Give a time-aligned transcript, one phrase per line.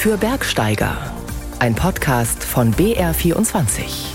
[0.00, 0.96] für Bergsteiger.
[1.58, 4.14] Ein Podcast von BR24.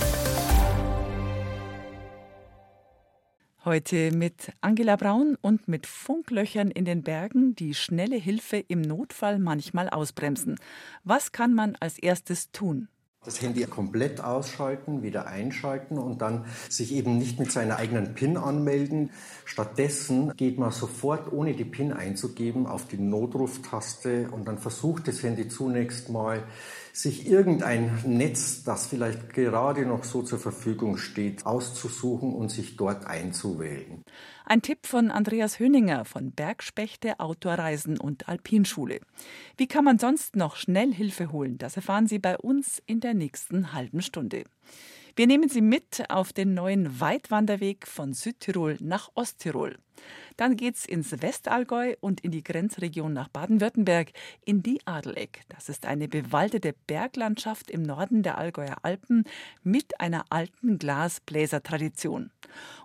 [3.63, 9.37] Heute mit Angela Braun und mit Funklöchern in den Bergen, die schnelle Hilfe im Notfall
[9.37, 10.55] manchmal ausbremsen.
[11.03, 12.87] Was kann man als erstes tun?
[13.25, 18.37] Das Handy komplett ausschalten, wieder einschalten und dann sich eben nicht mit seiner eigenen PIN
[18.37, 19.09] anmelden.
[19.45, 25.23] Stattdessen geht man sofort, ohne die PIN einzugeben, auf die Notruftaste und dann versucht das
[25.23, 26.43] Handy zunächst mal,
[26.93, 33.07] sich irgendein Netz, das vielleicht gerade noch so zur Verfügung steht, auszusuchen und sich dort
[33.07, 34.03] einzuwählen.
[34.47, 38.99] Ein Tipp von Andreas Höninger von Bergspechte Outdoorreisen und Alpinschule.
[39.57, 41.57] Wie kann man sonst noch schnell Hilfe holen?
[41.57, 44.43] Das erfahren Sie bei uns in der nächsten halben Stunde.
[45.17, 49.77] Wir nehmen Sie mit auf den neuen Weitwanderweg von Südtirol nach Osttirol.
[50.35, 54.11] Dann geht's ins Westallgäu und in die Grenzregion nach Baden-Württemberg,
[54.43, 55.43] in die Adeleck.
[55.47, 59.23] Das ist eine bewaldete Berglandschaft im Norden der Allgäuer Alpen
[59.63, 62.31] mit einer alten Glasbläsertradition.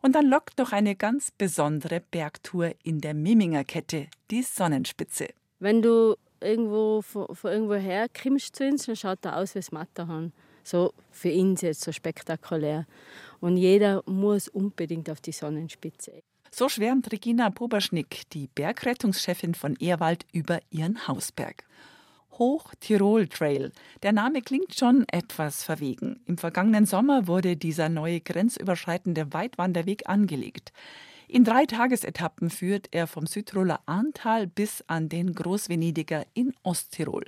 [0.00, 5.30] Und dann lockt noch eine ganz besondere Bergtour in der Miminger Kette, die Sonnenspitze.
[5.58, 10.32] Wenn du irgendwo von, von irgendwo her uns, dann schaut er aus wie das Matterhorn.
[10.64, 12.86] So für ihn jetzt so spektakulär.
[13.40, 16.22] Und jeder muss unbedingt auf die Sonnenspitze.
[16.50, 21.64] So schwärmt Regina Boberschnick, die Bergrettungschefin von Ehrwald, über ihren Hausberg.
[22.32, 23.70] Hoch-Tirol Trail.
[24.02, 26.20] Der Name klingt schon etwas verwegen.
[26.26, 30.72] Im vergangenen Sommer wurde dieser neue grenzüberschreitende Weitwanderweg angelegt.
[31.32, 37.24] In drei Tagesetappen führt er vom Südtiroler Ahrntal bis an den Großvenediger in Osttirol.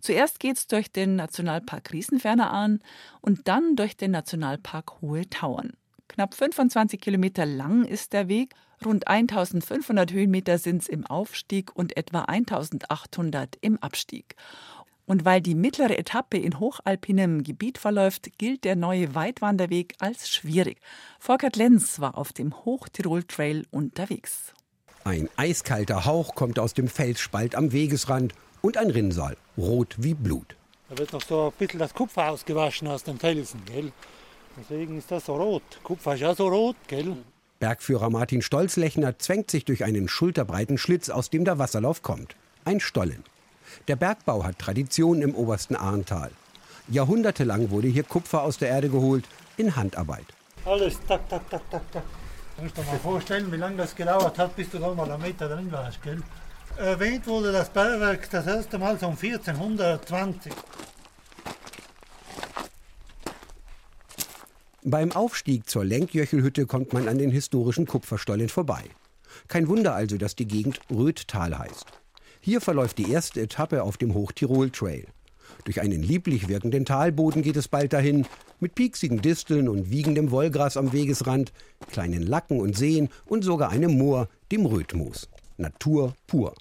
[0.00, 2.78] Zuerst geht's durch den Nationalpark Riesenferner Ahn
[3.20, 5.74] und dann durch den Nationalpark Hohe Tauern.
[6.08, 8.54] Knapp 25 Kilometer lang ist der Weg,
[8.86, 14.34] rund 1500 Höhenmeter sind es im Aufstieg und etwa 1800 im Abstieg.
[15.12, 20.78] Und weil die mittlere Etappe in hochalpinem Gebiet verläuft, gilt der neue Weitwanderweg als schwierig.
[21.18, 24.54] Volkert Lenz war auf dem Hochtirol Trail unterwegs.
[25.04, 30.56] Ein eiskalter Hauch kommt aus dem Felsspalt am Wegesrand und ein Rinnsal, rot wie Blut.
[30.88, 33.92] Da wird noch so ein bisschen das Kupfer ausgewaschen aus dem Felsen, gell?
[34.58, 35.62] Deswegen ist das so rot.
[35.82, 37.18] Kupfer ist ja so rot, gell?
[37.60, 42.34] Bergführer Martin Stolzlechner zwängt sich durch einen schulterbreiten Schlitz, aus dem der Wasserlauf kommt.
[42.64, 43.24] Ein Stollen.
[43.88, 46.30] Der Bergbau hat Tradition im obersten Arntal.
[46.88, 49.24] Jahrhundertelang wurde hier Kupfer aus der Erde geholt,
[49.56, 50.26] in Handarbeit.
[50.64, 52.04] Alles tak, tak, tak, tak, tak.
[52.56, 55.48] Du dir mal vorstellen, wie lange das gedauert hat, bis du da mal einen Meter
[55.48, 56.22] drin warst, gell?
[56.76, 60.52] Erwähnt wurde das Bergwerk das erste Mal so um 1420.
[64.84, 68.84] Beim Aufstieg zur Lenkjöchelhütte kommt man an den historischen Kupferstollen vorbei.
[69.48, 71.86] Kein Wunder also, dass die Gegend Rödtal heißt.
[72.44, 75.06] Hier verläuft die erste Etappe auf dem Hochtirol Trail.
[75.64, 78.26] Durch einen lieblich wirkenden Talboden geht es bald dahin,
[78.58, 81.52] mit pieksigen Disteln und wiegendem Wollgras am Wegesrand,
[81.92, 85.28] kleinen Lacken und Seen und sogar einem Moor, dem Rötmoos.
[85.56, 86.52] Natur pur.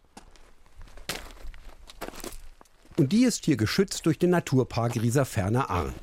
[2.97, 5.95] Und die ist hier geschützt durch den Naturpark Rieserferner Arn.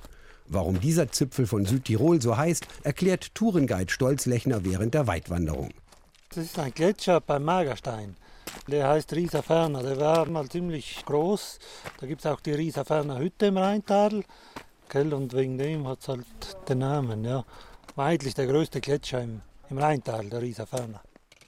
[0.49, 5.71] Warum dieser Zipfel von Südtirol so heißt, erklärt Tourenguide Stolzlechner während der Weitwanderung.
[6.31, 8.17] Das ist ein Gletscher beim Magerstein.
[8.69, 9.83] Der heißt Rieserferner.
[9.83, 11.59] Der war mal ziemlich groß.
[12.01, 14.25] Da gibt es auch die Rieserferner Hütte im Rheintal.
[14.95, 16.27] Und wegen dem hat es halt
[16.69, 17.25] den Namen.
[17.25, 17.45] Ja.
[17.97, 21.01] Eigentlich der größte Gletscher im, im Rheintal, der Rieserferner.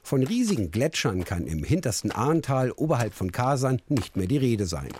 [0.02, 4.90] Von riesigen Gletschern kann im hintersten Ahrntal oberhalb von Kasern nicht mehr die Rede sein.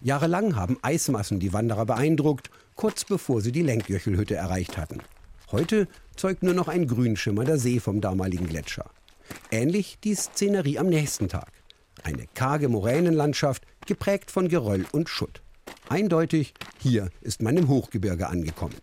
[0.00, 5.00] Jahrelang haben Eismassen die Wanderer beeindruckt, kurz bevor sie die Lenkjöchelhütte erreicht hatten.
[5.50, 8.90] Heute zeugt nur noch ein grünschimmernder See vom damaligen Gletscher.
[9.50, 11.52] Ähnlich die Szenerie am nächsten Tag.
[12.02, 15.42] Eine karge Moränenlandschaft, geprägt von Geröll und Schutt.
[15.88, 18.76] Eindeutig, hier ist man im Hochgebirge angekommen.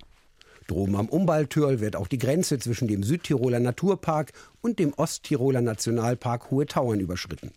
[0.68, 6.52] Droben am Umballtürl wird auch die Grenze zwischen dem Südtiroler Naturpark und dem Osttiroler Nationalpark
[6.52, 7.52] Hohe Tauern überschritten.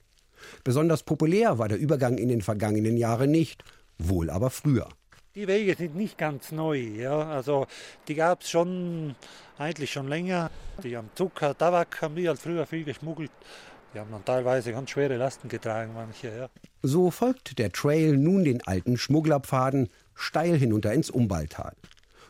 [0.65, 3.65] Besonders populär war der Übergang in den vergangenen Jahren nicht,
[3.99, 4.89] wohl aber früher.
[5.35, 6.77] Die Wege sind nicht ganz neu.
[6.77, 7.31] Ja.
[7.31, 7.67] Also
[8.07, 9.15] die gab es schon
[9.57, 10.51] eigentlich schon länger.
[10.83, 13.31] Die haben Zucker, Tabak haben die halt früher viel geschmuggelt.
[13.95, 16.29] Die haben dann teilweise ganz schwere Lasten getragen, manche.
[16.29, 16.49] Ja.
[16.83, 21.75] So folgt der Trail nun den alten Schmugglerpfaden steil hinunter ins Umballtal.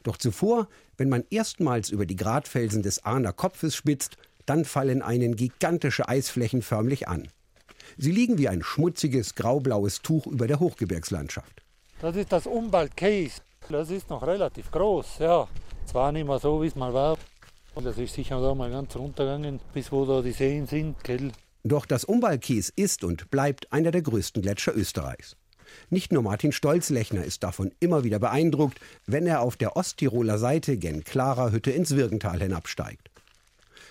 [0.05, 4.17] Doch zuvor, wenn man erstmals über die Gratfelsen des Ahner Kopfes spitzt,
[4.47, 7.29] dann fallen einen gigantische Eisflächen förmlich an.
[7.97, 11.62] Sie liegen wie ein schmutziges graublaues Tuch über der Hochgebirgslandschaft.
[12.03, 13.41] Das ist das Umbald Case.
[13.69, 15.47] Das ist noch relativ groß, ja.
[15.87, 17.17] Zwar nicht mehr so, wie es mal war.
[17.77, 21.31] Und das ist sicher da mal ganz runtergegangen, bis wo da die Seen sind, gell.
[21.63, 25.37] Doch das Umbaldkies ist und bleibt einer der größten Gletscher Österreichs.
[25.91, 30.79] Nicht nur Martin Stolzlechner ist davon immer wieder beeindruckt, wenn er auf der Osttiroler Seite
[30.79, 33.11] gen Klarer Hütte ins Wirgental hinabsteigt.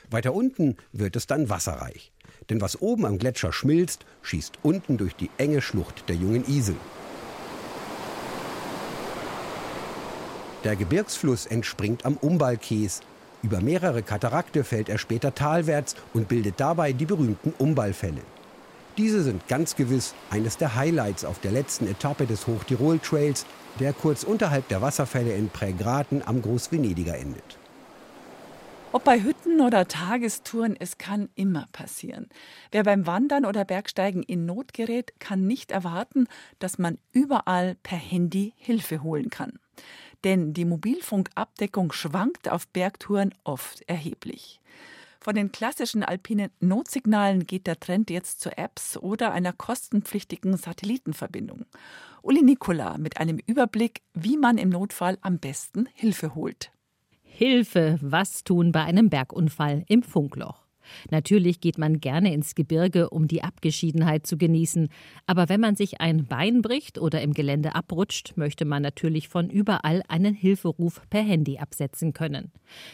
[0.10, 2.12] Weiter unten wird es dann wasserreich.
[2.50, 6.76] Denn was oben am Gletscher schmilzt, schießt unten durch die enge Schlucht der jungen Isel.
[10.64, 13.02] Der Gebirgsfluss entspringt am Umballkies.
[13.42, 18.22] Über mehrere Katarakte fällt er später talwärts und bildet dabei die berühmten Umballfälle.
[18.98, 23.48] Diese sind ganz gewiss eines der Highlights auf der letzten Etappe des Hochtirol Trails,
[23.80, 27.58] der kurz unterhalb der Wasserfälle in Prägraten am Großvenediger endet.
[28.92, 32.28] Ob bei Hütten oder Tagestouren, es kann immer passieren.
[32.72, 36.28] Wer beim Wandern oder Bergsteigen in Not gerät, kann nicht erwarten,
[36.60, 39.54] dass man überall per Handy Hilfe holen kann.
[40.24, 44.62] Denn die Mobilfunkabdeckung schwankt auf Bergtouren oft erheblich.
[45.20, 51.66] Von den klassischen alpinen Notsignalen geht der Trend jetzt zu Apps oder einer kostenpflichtigen Satellitenverbindung.
[52.24, 56.72] Uli Nikola mit einem Überblick, wie man im Notfall am besten Hilfe holt.
[57.22, 60.66] Hilfe, was tun bei einem Bergunfall im Funkloch?
[61.10, 64.90] Natürlich geht man gerne ins Gebirge, um die Abgeschiedenheit zu genießen.
[65.26, 69.50] Aber wenn man sich ein Bein bricht oder im Gelände abrutscht, möchte man natürlich von
[69.50, 72.52] überall einen Hilferuf per Handy absetzen können.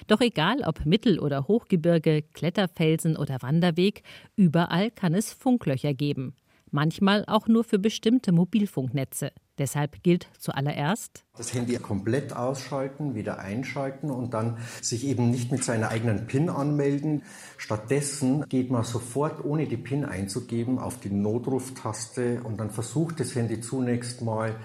[0.07, 4.03] Doch egal ob Mittel- oder Hochgebirge, Kletterfelsen oder Wanderweg,
[4.35, 6.35] überall kann es Funklöcher geben.
[6.71, 9.31] Manchmal auch nur für bestimmte Mobilfunknetze.
[9.57, 15.63] Deshalb gilt zuallererst das Handy komplett ausschalten, wieder einschalten und dann sich eben nicht mit
[15.63, 17.23] seiner eigenen PIN anmelden.
[17.57, 23.35] Stattdessen geht man sofort, ohne die PIN einzugeben, auf die Notruftaste und dann versucht das
[23.35, 24.55] Handy zunächst mal,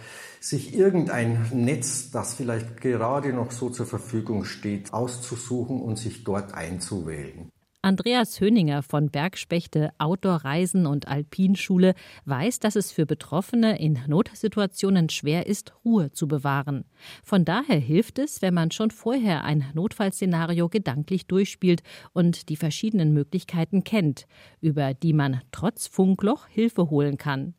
[0.40, 6.54] sich irgendein Netz, das vielleicht gerade noch so zur Verfügung steht, auszusuchen und sich dort
[6.54, 7.50] einzuwählen.
[7.84, 11.94] Andreas Höninger von Bergspechte Outdoor Reisen und Alpinschule
[12.26, 16.84] weiß, dass es für Betroffene in Notsituationen schwer ist, Ruhe zu bewahren.
[17.24, 21.82] Von daher hilft es, wenn man schon vorher ein Notfallszenario gedanklich durchspielt
[22.12, 24.28] und die verschiedenen Möglichkeiten kennt,
[24.60, 27.54] über die man trotz Funkloch Hilfe holen kann.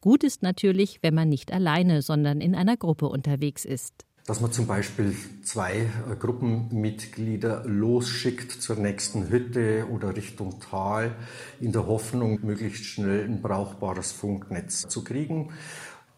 [0.00, 4.52] Gut ist natürlich, wenn man nicht alleine, sondern in einer Gruppe unterwegs ist dass man
[4.52, 11.16] zum Beispiel zwei äh, Gruppenmitglieder losschickt zur nächsten Hütte oder Richtung Tal
[11.60, 15.52] in der Hoffnung, möglichst schnell ein brauchbares Funknetz zu kriegen.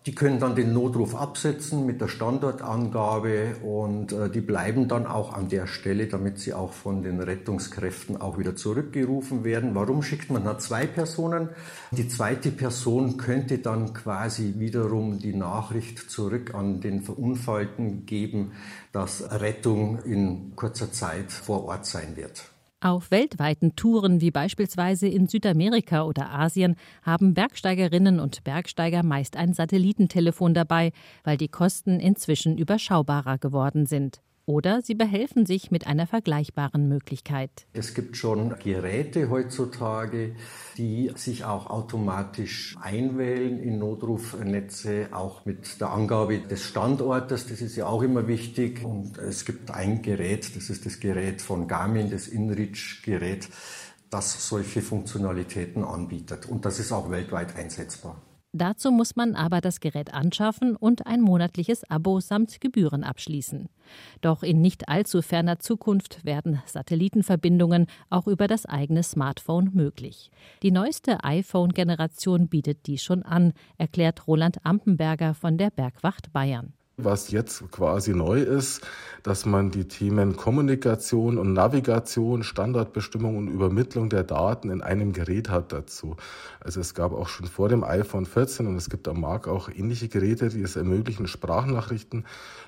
[0.06, 5.34] Die können dann den Notruf absetzen mit der Standortangabe und äh, die bleiben dann auch
[5.34, 9.74] an der Stelle, damit sie auch von den Rettungskräften auch wieder zurückgerufen werden.
[9.74, 11.50] Warum schickt man da zwei Personen?
[11.90, 18.52] Die zweite Person könnte dann quasi wiederum die Nachricht zurück an den Verunfallten geben,
[18.92, 22.44] dass Rettung in kurzer Zeit vor Ort sein wird.
[22.82, 29.52] Auf weltweiten Touren wie beispielsweise in Südamerika oder Asien haben Bergsteigerinnen und Bergsteiger meist ein
[29.52, 30.92] Satellitentelefon dabei,
[31.22, 37.50] weil die Kosten inzwischen überschaubarer geworden sind oder sie behelfen sich mit einer vergleichbaren Möglichkeit.
[37.72, 40.34] Es gibt schon Geräte heutzutage,
[40.76, 47.46] die sich auch automatisch einwählen in Notrufnetze, auch mit der Angabe des Standortes.
[47.46, 48.84] Das ist ja auch immer wichtig.
[48.84, 53.48] Und es gibt ein Gerät, das ist das Gerät von Garmin, das InReach-Gerät,
[54.10, 56.46] das solche Funktionalitäten anbietet.
[56.46, 58.20] Und das ist auch weltweit einsetzbar.
[58.52, 63.68] Dazu muss man aber das Gerät anschaffen und ein monatliches Abo samt Gebühren abschließen.
[64.22, 70.32] Doch in nicht allzu ferner Zukunft werden Satellitenverbindungen auch über das eigene Smartphone möglich.
[70.64, 76.72] Die neueste iPhone-Generation bietet die schon an, erklärt Roland Ampenberger von der Bergwacht Bayern.
[77.04, 78.86] Was jetzt quasi neu ist,
[79.22, 85.50] dass man die Themen Kommunikation und Navigation, Standardbestimmung und Übermittlung der Daten in einem Gerät
[85.50, 86.16] hat dazu.
[86.60, 89.68] Also es gab auch schon vor dem iPhone 14 und es gibt am Markt auch
[89.68, 92.24] ähnliche Geräte, die es ermöglichen, Sprachnachrichten,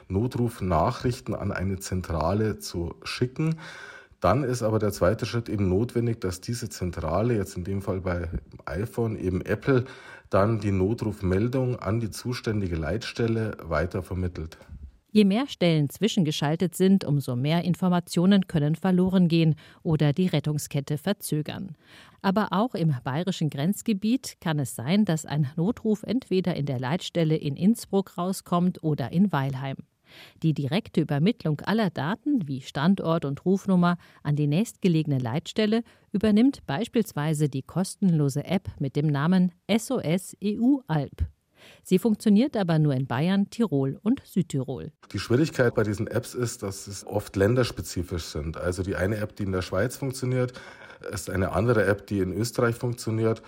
[0.08, 3.56] Notrufnachrichten an eine Zentrale zu schicken.
[4.20, 8.02] Dann ist aber der zweite Schritt eben notwendig, dass diese Zentrale, jetzt in dem Fall
[8.02, 8.28] bei
[8.66, 9.84] iPhone eben Apple,
[10.32, 14.58] dann die Notrufmeldung an die zuständige Leitstelle weitervermittelt.
[15.14, 21.76] Je mehr Stellen zwischengeschaltet sind, umso mehr Informationen können verloren gehen oder die Rettungskette verzögern.
[22.22, 27.36] Aber auch im bayerischen Grenzgebiet kann es sein, dass ein Notruf entweder in der Leitstelle
[27.36, 29.76] in Innsbruck rauskommt oder in Weilheim.
[30.42, 37.48] Die direkte Übermittlung aller Daten wie Standort und Rufnummer an die nächstgelegene Leitstelle übernimmt beispielsweise
[37.48, 41.26] die kostenlose App mit dem Namen SOS EU Alp.
[41.84, 44.92] Sie funktioniert aber nur in Bayern, Tirol und Südtirol.
[45.12, 48.56] Die Schwierigkeit bei diesen Apps ist, dass es oft länderspezifisch sind.
[48.56, 50.52] Also die eine App, die in der Schweiz funktioniert,
[51.12, 53.42] ist eine andere App, die in Österreich funktioniert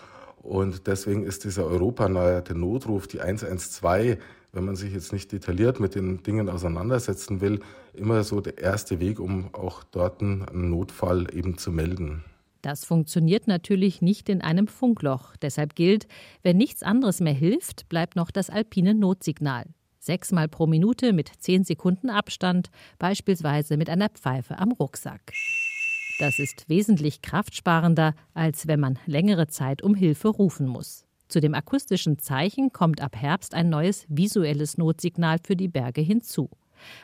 [0.44, 4.18] Und deswegen ist dieser europanahe Notruf, die 112,
[4.55, 7.61] wenn man sich jetzt nicht detailliert mit den Dingen auseinandersetzen will,
[7.93, 12.25] immer so der erste Weg, um auch dort einen Notfall eben zu melden.
[12.63, 15.37] Das funktioniert natürlich nicht in einem Funkloch.
[15.37, 16.07] Deshalb gilt,
[16.43, 19.67] wenn nichts anderes mehr hilft, bleibt noch das alpine Notsignal.
[19.99, 25.33] Sechsmal pro Minute mit zehn Sekunden Abstand, beispielsweise mit einer Pfeife am Rucksack.
[26.19, 31.05] Das ist wesentlich kraftsparender, als wenn man längere Zeit um Hilfe rufen muss.
[31.35, 36.49] Zu dem akustischen Zeichen kommt ab Herbst ein neues visuelles Notsignal für die Berge hinzu.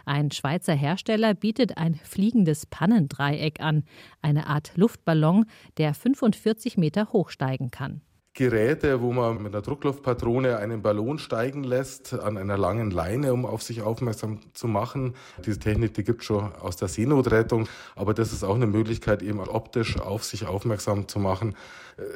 [0.05, 3.83] Ein Schweizer Hersteller bietet ein fliegendes Pannendreieck an,
[4.23, 5.47] eine Art Luftballon,
[5.79, 8.03] der 45 Meter hoch steigen kann.
[8.33, 13.45] Geräte, wo man mit einer Druckluftpatrone einen Ballon steigen lässt an einer langen Leine, um
[13.45, 15.15] auf sich aufmerksam zu machen.
[15.45, 19.23] Diese Technik, die gibt es schon aus der Seenotrettung, aber das ist auch eine Möglichkeit,
[19.23, 21.57] eben optisch auf sich aufmerksam zu machen.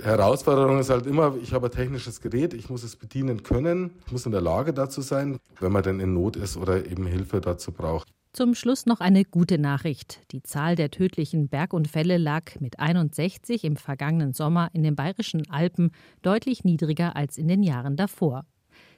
[0.02, 4.12] Herausforderung ist halt immer, ich habe ein technisches Gerät, ich muss es bedienen können, ich
[4.12, 7.40] muss in der Lage dazu sein, wenn man denn in Not ist oder eben Hilfe
[7.40, 8.08] dazu braucht.
[8.34, 10.20] Zum Schluss noch eine gute Nachricht.
[10.32, 15.92] Die Zahl der tödlichen Bergunfälle lag mit 61 im vergangenen Sommer in den bayerischen Alpen
[16.20, 18.44] deutlich niedriger als in den Jahren davor.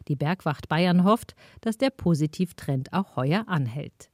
[0.09, 4.09] Die Bergwacht Bayern hofft, dass der Positivtrend auch heuer anhält.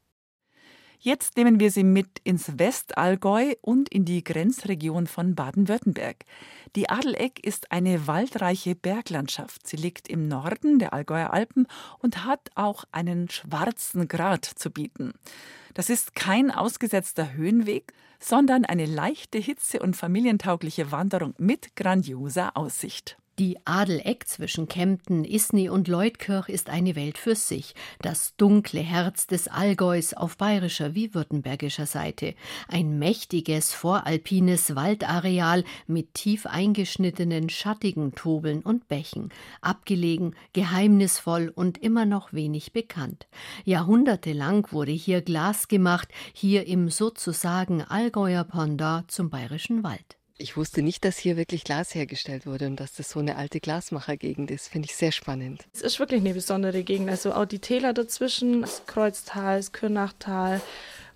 [1.04, 6.24] Jetzt nehmen wir Sie mit ins Westallgäu und in die Grenzregion von Baden-Württemberg.
[6.76, 9.66] Die Adeleck ist eine waldreiche Berglandschaft.
[9.66, 11.66] Sie liegt im Norden der Allgäuer Alpen
[11.98, 15.12] und hat auch einen schwarzen Grat zu bieten.
[15.74, 23.16] Das ist kein ausgesetzter Höhenweg, sondern eine leichte Hitze- und familientaugliche Wanderung mit grandioser Aussicht.
[23.42, 27.74] Die Adeleck zwischen Kempten, Isny und Leutkirch ist eine Welt für sich.
[28.00, 32.36] Das dunkle Herz des Allgäus auf bayerischer wie württembergischer Seite.
[32.68, 39.30] Ein mächtiges voralpines Waldareal mit tief eingeschnittenen, schattigen Tobeln und Bächen.
[39.60, 43.26] Abgelegen, geheimnisvoll und immer noch wenig bekannt.
[43.64, 50.16] Jahrhundertelang wurde hier Glas gemacht, hier im sozusagen Allgäuer Pendant zum bayerischen Wald.
[50.42, 53.60] Ich wusste nicht, dass hier wirklich Glas hergestellt wurde und dass das so eine alte
[53.60, 54.66] Glasmachergegend ist.
[54.66, 55.64] Finde ich sehr spannend.
[55.72, 57.10] Es ist wirklich eine besondere Gegend.
[57.10, 60.60] Also auch die Täler dazwischen, das Kreuztal, das Kürnachtal,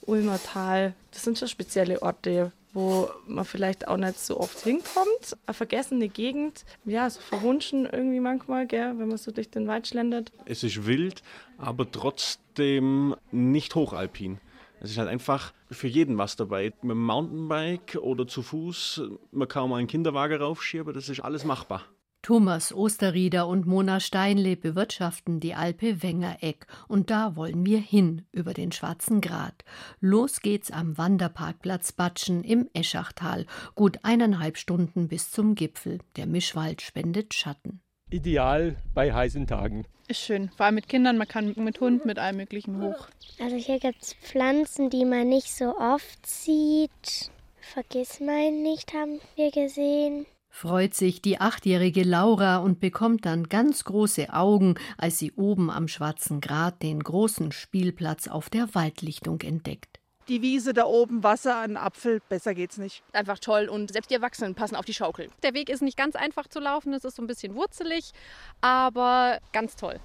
[0.03, 5.37] Ulmertal, das sind schon spezielle Orte, wo man vielleicht auch nicht so oft hinkommt.
[5.45, 9.89] Eine vergessene Gegend, ja, so verwunschen irgendwie manchmal, gell, wenn man so durch den Wald
[9.89, 10.31] schlendert.
[10.45, 11.25] Es ist wild,
[11.59, 14.39] aber trotzdem nicht hochalpin.
[14.81, 16.73] Es ist halt einfach für jeden was dabei.
[16.83, 19.03] Mit dem Mountainbike oder zu Fuß,
[19.33, 21.83] man kann mal einen Kinderwagen raufschieben, das ist alles machbar.
[22.27, 28.53] Thomas Osterrieder und Mona Steinle bewirtschaften die Alpe Wengereck und da wollen wir hin über
[28.53, 29.65] den Schwarzen Grat.
[30.01, 33.47] Los geht's am Wanderparkplatz Batschen im Eschachtal.
[33.77, 36.01] Gut eineinhalb Stunden bis zum Gipfel.
[36.17, 37.81] Der Mischwald spendet Schatten.
[38.17, 39.85] Ideal bei heißen Tagen.
[40.09, 43.09] Ist schön, vor allem mit Kindern, man kann mit Hund, mit allem Möglichen hoch.
[43.39, 47.31] Also hier gibt es Pflanzen, die man nicht so oft sieht.
[47.61, 50.25] Vergiss mein nicht, haben wir gesehen.
[50.49, 55.87] Freut sich die achtjährige Laura und bekommt dann ganz große Augen, als sie oben am
[55.87, 61.77] Schwarzen Grat den großen Spielplatz auf der Waldlichtung entdeckt die Wiese da oben, Wasser, ein
[61.77, 63.03] Apfel, besser geht's nicht.
[63.13, 65.29] Einfach toll und selbst die Erwachsenen passen auf die Schaukel.
[65.43, 68.13] Der Weg ist nicht ganz einfach zu laufen, es ist so ein bisschen wurzelig,
[68.61, 70.01] aber ganz toll.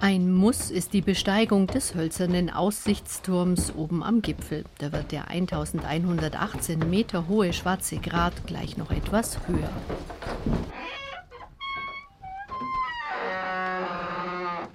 [0.00, 4.64] Ein Muss ist die Besteigung des hölzernen Aussichtsturms oben am Gipfel.
[4.78, 9.70] Da wird der 1118 Meter hohe Schwarze Grat gleich noch etwas höher.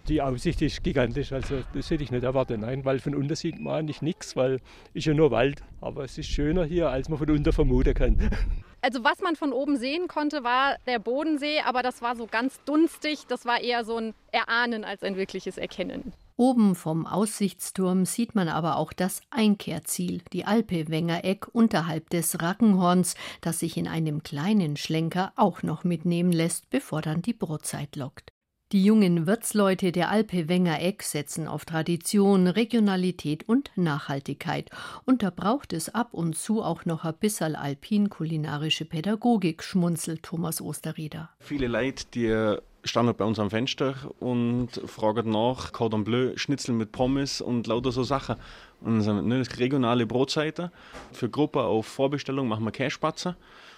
[0.08, 1.32] Die Aussicht ist gigantisch.
[1.32, 2.62] Also das hätte ich nicht erwartet.
[2.62, 4.60] Nein, weil von unten sieht man eigentlich nichts, weil
[4.94, 5.62] ist ja nur Wald.
[5.82, 8.30] Aber es ist schöner hier, als man von unten vermuten kann.
[8.80, 12.64] Also was man von oben sehen konnte, war der Bodensee, aber das war so ganz
[12.64, 13.26] dunstig.
[13.28, 16.14] Das war eher so ein Erahnen als ein wirkliches Erkennen.
[16.38, 23.16] Oben vom Aussichtsturm sieht man aber auch das Einkehrziel, die Alpe Wengereck unterhalb des Rackenhorns,
[23.42, 28.37] das sich in einem kleinen Schlenker auch noch mitnehmen lässt, bevor dann die Brotzeit lockt.
[28.74, 34.70] Die jungen Wirtsleute der Alpe Wenger Eck setzen auf Tradition, Regionalität und Nachhaltigkeit.
[35.06, 40.60] Und da braucht es ab und zu auch noch ein bisschen alpin-kulinarische Pädagogik, schmunzelt Thomas
[40.60, 41.30] Osterrieder.
[41.40, 46.92] Viele Leute, die standen bei uns am Fenster und fragen nach Cordon Bleu, Schnitzel mit
[46.92, 48.36] Pommes und lauter so Sachen.
[48.82, 50.74] Und so, ne, regionale Brotseite.
[51.14, 53.38] Für Gruppe auf Vorbestellung machen wir Käsespatzer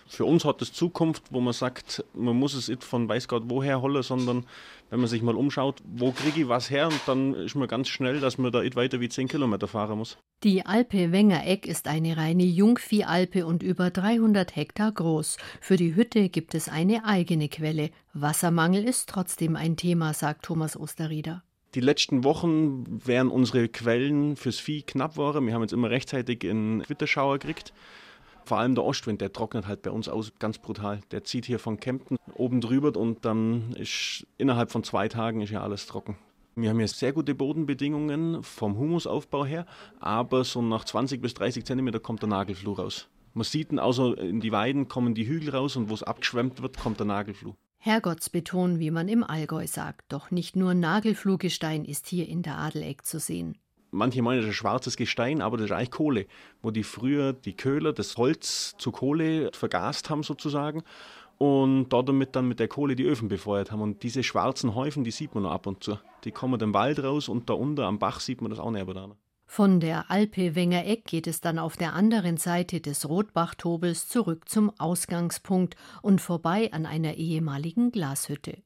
[0.10, 3.44] für uns hat es Zukunft, wo man sagt, man muss es nicht von weiß Gott
[3.46, 4.46] woher holen, sondern
[4.90, 7.90] wenn man sich mal umschaut, wo kriege ich was her, und dann ist man ganz
[7.90, 10.18] schnell, dass man da nicht weiter wie 10 Kilometer fahren muss.
[10.44, 15.38] Die Alpe Wengereck ist eine reine Jungviehalpe und über 300 Hektar groß.
[15.62, 17.92] Für die Hütte gibt es eine eigene Quelle.
[18.14, 21.44] Wassermangel ist trotzdem ein Thema, sagt Thomas Osterrieder.
[21.76, 25.46] Die letzten Wochen wären unsere Quellen fürs Vieh knapp geworden.
[25.46, 27.74] Wir haben jetzt immer rechtzeitig einen Gewitterschauer gekriegt.
[28.50, 31.02] Vor allem der Ostwind, der trocknet halt bei uns aus ganz brutal.
[31.12, 35.52] Der zieht hier von Kempten oben drüber und dann ist innerhalb von zwei Tagen ist
[35.52, 36.18] ja alles trocken.
[36.56, 39.68] Wir haben hier sehr gute Bodenbedingungen vom Humusaufbau her,
[40.00, 43.08] aber so nach 20 bis 30 Zentimeter kommt der Nagelfluh raus.
[43.36, 46.64] Man sieht ihn, außer in die Weiden kommen die Hügel raus und wo es abgeschwemmt
[46.64, 47.54] wird, kommt der Nagelfluh.
[47.78, 50.12] Herrgottsbeton, wie man im Allgäu sagt.
[50.12, 53.60] Doch nicht nur Nagelfluhgestein ist hier in der Adeleck zu sehen.
[53.92, 56.28] Manche meinen, das ist schwarzes Gestein, aber das ist eigentlich Kohle,
[56.62, 60.84] wo die früher die Köhler das Holz zu Kohle vergast haben sozusagen
[61.40, 63.82] und dort damit dann mit der Kohle die Öfen befeuert haben.
[63.82, 65.98] Und diese schwarzen Häufen, die sieht man noch ab und zu.
[66.26, 68.86] Die kommen im Wald raus und da unten am Bach sieht man das auch nicht.
[68.88, 69.10] Da.
[69.46, 74.48] Von der Alpe Wenger Eck geht es dann auf der anderen Seite des Rotbachtobels zurück
[74.48, 78.62] zum Ausgangspunkt und vorbei an einer ehemaligen Glashütte.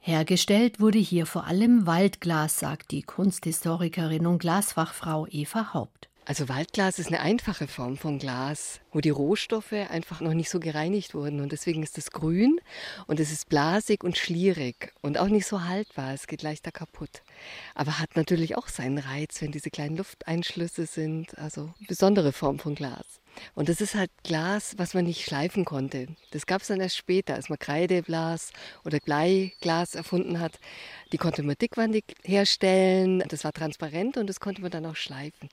[0.00, 6.08] Hergestellt wurde hier vor allem Waldglas, sagt die Kunsthistorikerin und Glasfachfrau Eva Haupt.
[6.28, 10.58] Also Waldglas ist eine einfache Form von Glas, wo die Rohstoffe einfach noch nicht so
[10.58, 11.40] gereinigt wurden.
[11.40, 12.58] Und deswegen ist es grün
[13.06, 16.14] und es ist blasig und schlierig und auch nicht so haltbar.
[16.14, 17.22] Es geht leichter kaputt.
[17.76, 21.38] Aber hat natürlich auch seinen Reiz, wenn diese kleinen Lufteinschlüsse sind.
[21.38, 23.20] Also besondere Form von Glas.
[23.54, 26.08] Und das ist halt Glas, was man nicht schleifen konnte.
[26.30, 28.52] Das gab es dann erst später, als man Kreideglas
[28.84, 30.58] oder Bleiglas erfunden hat.
[31.12, 33.22] Die konnte man dickwandig herstellen.
[33.28, 35.48] Das war transparent und das konnte man dann auch schleifen.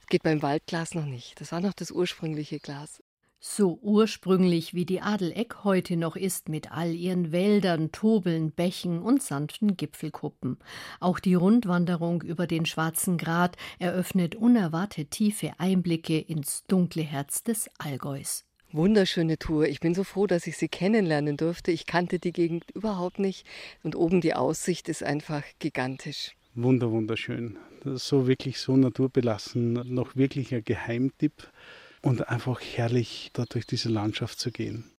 [0.00, 1.40] Das geht beim Waldglas noch nicht.
[1.40, 3.02] Das war noch das ursprüngliche Glas.
[3.38, 9.22] So ursprünglich wie die Adeleck heute noch ist mit all ihren Wäldern, Tobeln, Bächen und
[9.22, 10.58] sanften Gipfelkuppen.
[11.00, 17.70] Auch die Rundwanderung über den Schwarzen Grat eröffnet unerwartet tiefe Einblicke ins dunkle Herz des
[17.78, 18.44] Allgäus.
[18.72, 19.68] Wunderschöne Tour.
[19.68, 21.70] Ich bin so froh, dass ich sie kennenlernen durfte.
[21.70, 23.46] Ich kannte die Gegend überhaupt nicht
[23.82, 26.36] und oben die Aussicht ist einfach gigantisch.
[26.54, 27.58] Wunder, wunderschön.
[27.84, 31.50] So wirklich so naturbelassen, noch wirklich ein Geheimtipp
[32.06, 34.92] und einfach herrlich, da durch diese Landschaft zu gehen.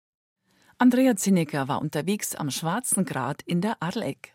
[0.77, 4.33] Andrea Zinnecker war unterwegs am Schwarzen Grat in der Adleck.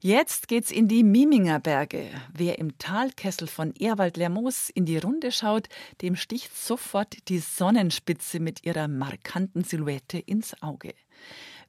[0.00, 2.08] Jetzt geht's in die Miminger Berge.
[2.32, 5.68] Wer im Talkessel von Erwald-Lermoos in die Runde schaut,
[6.02, 10.94] dem sticht sofort die Sonnenspitze mit ihrer markanten Silhouette ins Auge.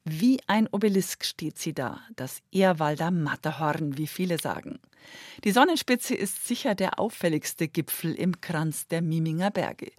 [0.09, 4.79] Wie ein Obelisk steht sie da, das Ehrwalder Matterhorn, wie viele sagen.
[5.43, 9.91] Die Sonnenspitze ist sicher der auffälligste Gipfel im Kranz der Miminger Berge.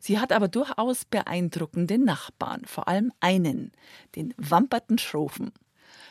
[0.00, 3.72] Sie hat aber durchaus beeindruckende Nachbarn, vor allem einen,
[4.16, 5.52] den Wamperten Schrofen.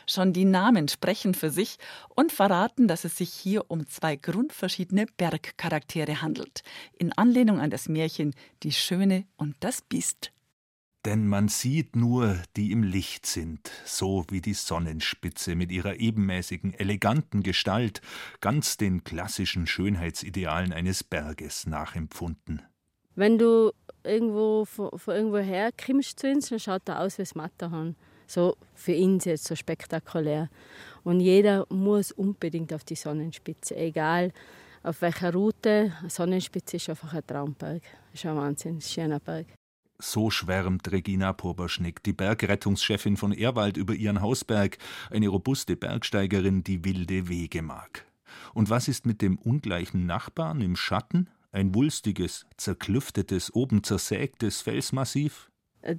[0.06, 1.78] Schon die Namen sprechen für sich
[2.14, 6.62] und verraten, dass es sich hier um zwei grundverschiedene Bergcharaktere handelt,
[6.98, 8.32] in Anlehnung an das Märchen
[8.62, 10.30] Die Schöne und das Biest.
[11.06, 16.74] Denn man sieht nur, die im Licht sind, so wie die Sonnenspitze mit ihrer ebenmäßigen,
[16.74, 18.02] eleganten Gestalt,
[18.40, 22.62] ganz den klassischen Schönheitsidealen eines Berges nachempfunden.
[23.14, 23.72] Wenn du
[24.04, 27.96] irgendwo von, von irgendwo her kommst zu uns, dann schaut er aus wie das Matterhorn.
[28.26, 30.50] So für ihn jetzt so spektakulär.
[31.02, 34.32] Und jeder muss unbedingt auf die Sonnenspitze, egal
[34.82, 35.92] auf welcher Route.
[36.08, 37.82] Sonnenspitze ist einfach ein Traumberg.
[38.12, 39.46] Ist ein wahnsinnig schöner Berg.
[40.00, 44.78] So schwärmt Regina Poberschnick, die Bergrettungschefin von Erwald, über ihren Hausberg,
[45.10, 48.06] eine robuste Bergsteigerin, die wilde Wege mag.
[48.54, 51.28] Und was ist mit dem ungleichen Nachbarn im Schatten?
[51.52, 55.50] Ein wulstiges, zerklüftetes, oben zersägtes Felsmassiv?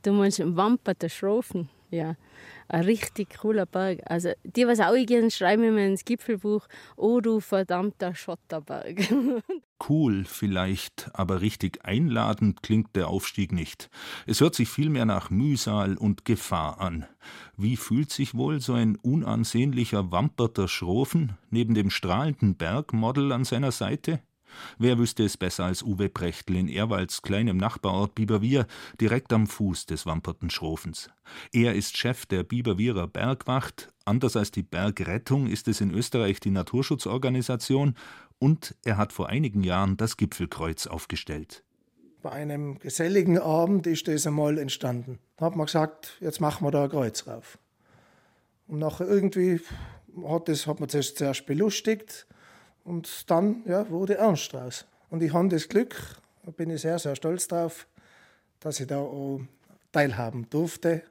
[0.01, 1.69] Du meinst Wamper der Schrofen?
[1.91, 2.15] Ja,
[2.69, 3.99] ein richtig cooler Berg.
[4.05, 8.97] Also die, was auch gehen, schreiben immer ins Gipfelbuch, oh du verdammter Schotterberg.
[9.89, 13.89] cool vielleicht, aber richtig einladend klingt der Aufstieg nicht.
[14.25, 17.05] Es hört sich vielmehr nach Mühsal und Gefahr an.
[17.57, 23.71] Wie fühlt sich wohl so ein unansehnlicher Wamperter Schrofen neben dem strahlenden Bergmodel an seiner
[23.73, 24.21] Seite?
[24.77, 28.67] Wer wüsste es besser als Uwe Prechtl in Erwalds kleinem Nachbarort Biberwier,
[28.99, 31.09] direkt am Fuß des Wamperten Schrofens.
[31.51, 36.51] Er ist Chef der Biberwierer Bergwacht, anders als die Bergrettung ist es in Österreich die
[36.51, 37.95] Naturschutzorganisation,
[38.39, 41.63] und er hat vor einigen Jahren das Gipfelkreuz aufgestellt.
[42.23, 45.19] Bei einem geselligen Abend ist das einmal entstanden.
[45.37, 47.57] Da hat man gesagt, jetzt machen wir da ein Kreuz drauf.
[48.67, 49.59] Und nachher irgendwie
[50.25, 52.27] hat, das, hat man das zuerst belustigt
[52.83, 54.85] und dann ja, wurde ernst draus.
[55.09, 55.95] Und ich habe das Glück,
[56.43, 57.87] da bin ich sehr, sehr stolz drauf,
[58.59, 59.41] dass ich da auch
[59.91, 61.03] teilhaben durfte.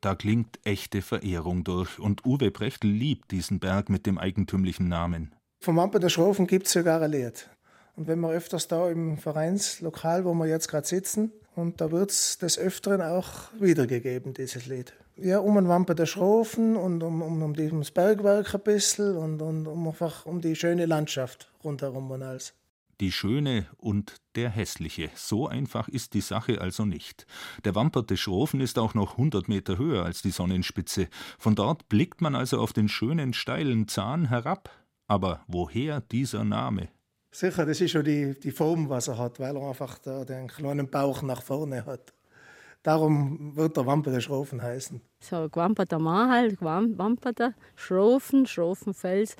[0.00, 5.34] Da klingt echte Verehrung durch und Uwe Prechtl liebt diesen Berg mit dem eigentümlichen Namen.
[5.60, 7.50] Vom Wampen der Schrofen gibt es sogar ein Lied.
[7.96, 12.10] Und wenn wir öfters da im Vereinslokal, wo wir jetzt gerade sitzen, und da wird
[12.10, 14.94] es des Öfteren auch wiedergegeben, dieses Lied.
[15.22, 19.42] Ja, um den Wampen der Schrofen und um, um, um dieses Bergwerk ein bisschen und,
[19.42, 22.54] und um einfach um die schöne Landschaft rundherum und alles.
[23.00, 25.10] Die Schöne und der Hässliche.
[25.14, 27.26] So einfach ist die Sache also nicht.
[27.64, 31.08] Der Wamperte Schrofen ist auch noch 100 Meter höher als die Sonnenspitze.
[31.38, 34.70] Von dort blickt man also auf den schönen steilen Zahn herab.
[35.06, 36.88] Aber woher dieser Name?
[37.30, 40.48] Sicher, das ist schon die, die Form, was er hat, weil er einfach da den
[40.48, 42.14] kleinen Bauch nach vorne hat.
[42.82, 45.00] Darum wird der Wamperte Schrofen heißen.
[45.20, 49.36] So, Gwamperter Mann halt, Wamperter Schrofen, Schrofenfels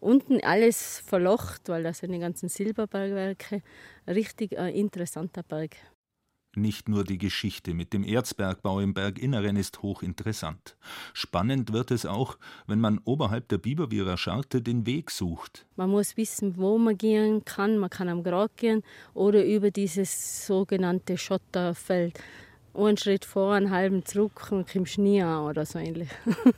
[0.00, 3.62] unten alles verlocht, weil das sind die ganzen Silberbergwerke.
[4.06, 5.76] Richtig ein interessanter Berg.
[6.56, 10.76] Nicht nur die Geschichte mit dem Erzbergbau im Berginneren ist hochinteressant.
[11.12, 15.66] Spannend wird es auch, wenn man oberhalb der Biberwierer Scharte den Weg sucht.
[15.76, 17.78] Man muss wissen, wo man gehen kann.
[17.78, 18.82] Man kann am Grat gehen
[19.14, 22.18] oder über dieses sogenannte Schotterfeld.
[22.78, 26.08] Einen Schritt vor, einen halben zurück und kommst nie an oder so ähnlich.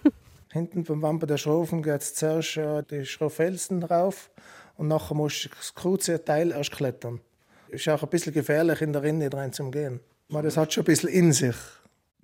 [0.52, 4.30] Hinten vom Wampen der Schrofen geht es zuerst äh, die Schrofelsen rauf
[4.76, 7.20] und nachher musst du das kurze Teil erst klettern.
[7.68, 10.00] Ist auch ein bisschen gefährlich, in der Rinne rein zu gehen.
[10.28, 11.56] Aber das hat schon ein bisschen in sich.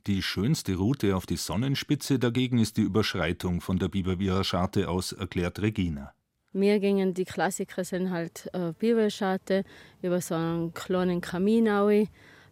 [0.07, 5.13] Die schönste Route auf die Sonnenspitze dagegen ist die Überschreitung von der Biberwierer Scharte aus,
[5.13, 6.13] erklärt Regina.
[6.53, 9.65] Mir gingen die Klassiker sind halt äh, Biberscharte
[10.03, 11.91] über so einen kleinen Kamin auch,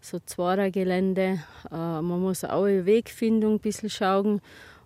[0.04, 1.40] so Zwarer-Gelände.
[1.70, 4.40] Äh, man muss auch eine Wegfindung ein bisschen schauen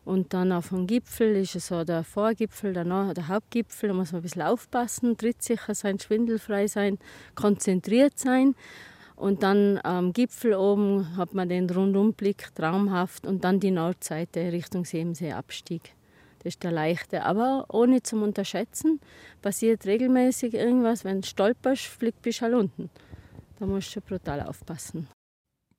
[0.08, 3.90] und dann auf dem Gipfel ist es so der Vorgipfel, danach der Hauptgipfel.
[3.90, 6.98] Da muss man ein bisschen aufpassen, trittsicher sein, schwindelfrei sein,
[7.34, 8.54] konzentriert sein.
[9.16, 13.26] Und dann am Gipfel oben hat man den Rundumblick, traumhaft.
[13.26, 15.82] Und dann die Nordseite Richtung Seemsee-Abstieg.
[16.38, 17.24] Das ist der leichte.
[17.24, 19.00] Aber ohne zum Unterschätzen,
[19.42, 21.04] passiert regelmäßig irgendwas.
[21.04, 22.88] Wenn du stolperst, fliegt du halt unten.
[23.58, 25.08] Da musst du brutal aufpassen.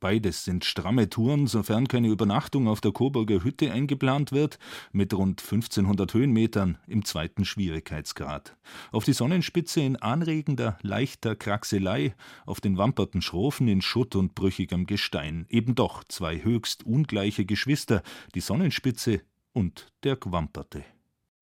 [0.02, 4.58] Beides sind stramme Touren, sofern keine Übernachtung auf der Coburger Hütte eingeplant wird,
[4.94, 8.56] mit rund 1500 Höhenmetern im zweiten Schwierigkeitsgrad.
[8.94, 12.16] Auf die Sonnenspitze in anregender, leichter Kraxelei,
[12.46, 15.46] auf den wamperten Schrofen in Schutt und brüchigem Gestein.
[15.50, 18.02] Eben doch zwei höchst ungleiche Geschwister,
[18.36, 20.86] die Sonnenspitze und der Gwamperte.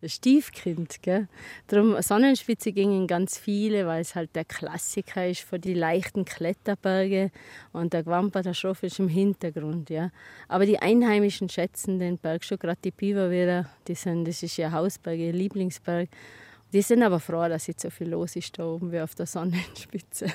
[0.03, 1.01] Stiefkind.
[1.01, 1.27] Gell?
[1.67, 7.31] Darum Sonnenspitze gingen ganz viele, weil es halt der Klassiker ist für die leichten Kletterberge
[7.73, 9.89] und der Gwampa, der Schroff ist im Hintergrund.
[9.89, 10.11] Ja.
[10.47, 14.71] Aber die Einheimischen schätzen den Berg schon, gerade die Biberwehrer, die sind, das ist ihr
[14.71, 16.09] Hausberg, ihr Lieblingsberg.
[16.73, 19.25] Die sind aber froh, dass nicht so viel los ist da oben wie auf der
[19.25, 20.27] Sonnenspitze.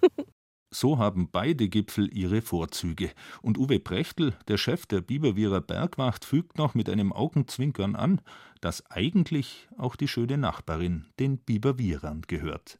[0.72, 3.10] So haben beide Gipfel ihre Vorzüge.
[3.42, 8.20] Und Uwe Prechtl, der Chef der Biberwierer Bergwacht, fügt noch mit einem Augenzwinkern an,
[8.60, 12.78] dass eigentlich auch die schöne Nachbarin den Biberwierern gehört.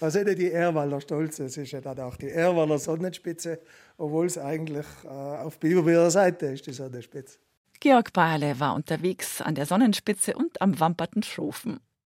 [0.00, 3.60] Also nicht die Erwaler Stolze, es ist ja dann auch die Erwaler Sonnenspitze,
[3.96, 7.38] obwohl es eigentlich äh, auf Biberwierer Seite ist, die Sonnenspitze.
[7.80, 11.80] Georg Barle war unterwegs an der Sonnenspitze und am Wamperten Schrofen.